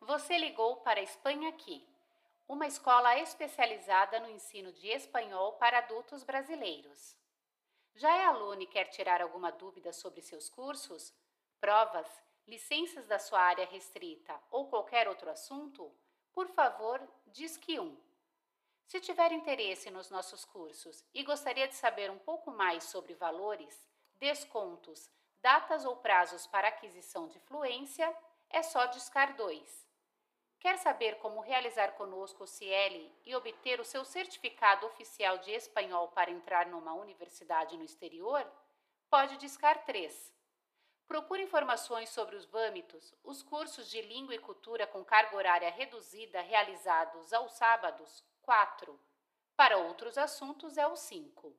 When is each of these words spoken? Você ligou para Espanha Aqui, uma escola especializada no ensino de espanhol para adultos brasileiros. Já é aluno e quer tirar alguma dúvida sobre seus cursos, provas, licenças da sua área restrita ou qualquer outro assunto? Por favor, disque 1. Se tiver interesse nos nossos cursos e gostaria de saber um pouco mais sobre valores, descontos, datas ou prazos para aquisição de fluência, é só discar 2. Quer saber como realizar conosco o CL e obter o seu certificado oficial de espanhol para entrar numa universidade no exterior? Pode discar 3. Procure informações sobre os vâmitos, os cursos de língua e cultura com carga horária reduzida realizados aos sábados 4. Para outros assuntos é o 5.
Você 0.00 0.36
ligou 0.38 0.78
para 0.78 1.00
Espanha 1.00 1.50
Aqui, 1.50 1.86
uma 2.48 2.66
escola 2.66 3.16
especializada 3.18 4.18
no 4.18 4.28
ensino 4.28 4.72
de 4.72 4.88
espanhol 4.88 5.52
para 5.52 5.78
adultos 5.78 6.24
brasileiros. 6.24 7.16
Já 7.94 8.16
é 8.16 8.24
aluno 8.24 8.62
e 8.62 8.66
quer 8.66 8.86
tirar 8.86 9.22
alguma 9.22 9.52
dúvida 9.52 9.92
sobre 9.92 10.20
seus 10.20 10.48
cursos, 10.48 11.14
provas, 11.60 12.08
licenças 12.44 13.06
da 13.06 13.20
sua 13.20 13.40
área 13.40 13.66
restrita 13.66 14.36
ou 14.50 14.68
qualquer 14.68 15.06
outro 15.06 15.30
assunto? 15.30 15.94
Por 16.32 16.48
favor, 16.48 17.00
disque 17.28 17.78
1. 17.78 17.96
Se 18.88 19.00
tiver 19.00 19.30
interesse 19.30 19.92
nos 19.92 20.10
nossos 20.10 20.44
cursos 20.44 21.04
e 21.14 21.22
gostaria 21.22 21.68
de 21.68 21.76
saber 21.76 22.10
um 22.10 22.18
pouco 22.18 22.50
mais 22.50 22.82
sobre 22.82 23.14
valores, 23.14 23.88
descontos, 24.18 25.08
datas 25.40 25.84
ou 25.84 25.98
prazos 25.98 26.48
para 26.48 26.66
aquisição 26.66 27.28
de 27.28 27.38
fluência, 27.38 28.12
é 28.50 28.62
só 28.62 28.86
discar 28.86 29.36
2. 29.36 29.88
Quer 30.58 30.76
saber 30.76 31.16
como 31.20 31.40
realizar 31.40 31.92
conosco 31.92 32.44
o 32.44 32.46
CL 32.46 33.10
e 33.24 33.34
obter 33.34 33.80
o 33.80 33.84
seu 33.84 34.04
certificado 34.04 34.86
oficial 34.86 35.38
de 35.38 35.52
espanhol 35.52 36.08
para 36.08 36.30
entrar 36.30 36.66
numa 36.66 36.92
universidade 36.92 37.78
no 37.78 37.84
exterior? 37.84 38.46
Pode 39.08 39.38
discar 39.38 39.84
3. 39.86 40.34
Procure 41.08 41.42
informações 41.42 42.10
sobre 42.10 42.36
os 42.36 42.44
vâmitos, 42.44 43.14
os 43.24 43.42
cursos 43.42 43.88
de 43.88 44.02
língua 44.02 44.34
e 44.34 44.38
cultura 44.38 44.86
com 44.86 45.04
carga 45.04 45.34
horária 45.34 45.70
reduzida 45.70 46.42
realizados 46.42 47.32
aos 47.32 47.52
sábados 47.52 48.22
4. 48.42 49.00
Para 49.56 49.78
outros 49.78 50.18
assuntos 50.18 50.76
é 50.76 50.86
o 50.86 50.94
5. 50.94 51.56